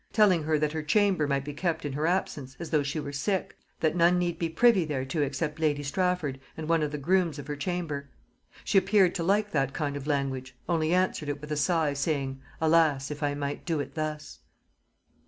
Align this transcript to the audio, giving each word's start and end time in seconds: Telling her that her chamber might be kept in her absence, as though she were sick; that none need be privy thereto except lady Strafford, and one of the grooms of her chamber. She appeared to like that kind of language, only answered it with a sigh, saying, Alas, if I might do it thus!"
Telling 0.13 0.41
her 0.45 0.57
that 0.57 0.71
her 0.71 0.81
chamber 0.81 1.27
might 1.27 1.45
be 1.45 1.53
kept 1.53 1.85
in 1.85 1.93
her 1.93 2.07
absence, 2.07 2.57
as 2.59 2.71
though 2.71 2.81
she 2.81 2.99
were 2.99 3.11
sick; 3.13 3.55
that 3.81 3.95
none 3.95 4.17
need 4.17 4.39
be 4.39 4.49
privy 4.49 4.83
thereto 4.83 5.21
except 5.21 5.59
lady 5.59 5.83
Strafford, 5.83 6.39
and 6.57 6.67
one 6.67 6.81
of 6.81 6.91
the 6.91 6.97
grooms 6.97 7.37
of 7.37 7.45
her 7.45 7.55
chamber. 7.55 8.09
She 8.63 8.79
appeared 8.79 9.13
to 9.13 9.23
like 9.23 9.51
that 9.51 9.73
kind 9.73 9.95
of 9.95 10.07
language, 10.07 10.57
only 10.67 10.91
answered 10.91 11.29
it 11.29 11.39
with 11.39 11.51
a 11.51 11.55
sigh, 11.55 11.93
saying, 11.93 12.41
Alas, 12.59 13.11
if 13.11 13.21
I 13.21 13.35
might 13.35 13.63
do 13.63 13.79
it 13.79 13.93
thus!" 13.93 14.39